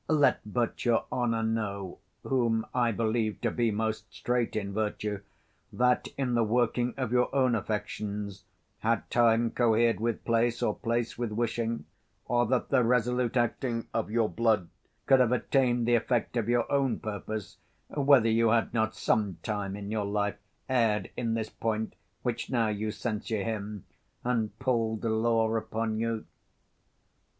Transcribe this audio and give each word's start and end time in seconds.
Let 0.09 0.39
but 0.43 0.83
your 0.83 1.05
honour 1.11 1.43
know, 1.43 1.99
Whom 2.23 2.65
I 2.73 2.91
believe 2.91 3.39
to 3.41 3.51
be 3.51 3.69
most 3.69 4.11
strait 4.11 4.55
in 4.55 4.73
virtue, 4.73 5.21
That, 5.71 6.07
in 6.17 6.33
the 6.33 6.43
working 6.43 6.95
of 6.97 7.11
your 7.11 7.29
own 7.35 7.53
affections, 7.53 8.45
10 8.81 8.89
Had 8.89 9.09
time 9.11 9.51
cohered 9.51 9.99
with 9.99 10.25
place 10.25 10.63
or 10.63 10.73
place 10.73 11.19
with 11.19 11.31
wishing, 11.31 11.85
Or 12.25 12.47
that 12.47 12.69
the 12.69 12.83
resolute 12.83 13.37
acting 13.37 13.89
of 13.93 14.09
your 14.09 14.27
blood 14.27 14.69
Could 15.05 15.19
have 15.19 15.31
attain'd 15.31 15.87
the 15.87 15.93
effect 15.93 16.35
of 16.35 16.49
your 16.49 16.65
own 16.71 16.97
purpose, 16.99 17.57
Whether 17.91 18.29
you 18.31 18.49
had 18.49 18.73
not 18.73 18.95
sometime 18.95 19.75
in 19.75 19.91
your 19.91 20.05
life 20.05 20.39
Err'd 20.67 21.11
in 21.15 21.35
this 21.35 21.51
point 21.51 21.93
which 22.23 22.49
now 22.49 22.69
you 22.69 22.89
censure 22.89 23.43
him, 23.43 23.83
15 24.23 24.31
And 24.33 24.57
pull'd 24.57 25.03
the 25.03 25.09
law 25.09 25.55
upon 25.55 25.99
you. 25.99 26.25